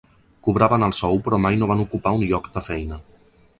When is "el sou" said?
0.87-1.19